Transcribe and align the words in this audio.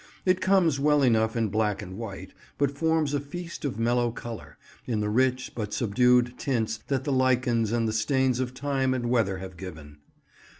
It 0.25 0.41
comes 0.41 0.79
well 0.79 1.03
enough 1.03 1.35
in 1.35 1.49
black 1.49 1.83
and 1.83 1.95
white, 1.95 2.33
but 2.57 2.71
forms 2.75 3.13
a 3.13 3.19
feast 3.19 3.63
of 3.63 3.77
mellow 3.77 4.09
colour, 4.09 4.57
in 4.87 4.99
the 4.99 5.11
rich 5.11 5.51
but 5.53 5.75
subdued 5.75 6.39
tints 6.39 6.77
that 6.87 7.03
the 7.03 7.11
lichens 7.13 7.71
and 7.71 7.87
the 7.87 7.93
stains 7.93 8.39
of 8.39 8.55
time 8.55 8.95
and 8.95 9.11
weather 9.11 9.37
have 9.37 9.57
given. 9.57 9.97